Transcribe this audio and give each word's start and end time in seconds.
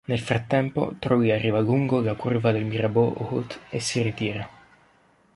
Nel 0.05 0.17
frattempo 0.19 0.95
Trulli 0.97 1.29
arriva 1.29 1.59
lungo 1.59 1.99
alla 1.99 2.15
curva 2.15 2.51
del 2.51 2.65
Mirabeau 2.65 3.13
Haute 3.19 3.57
e 3.69 3.79
si 3.79 4.01
ritira. 4.01 4.49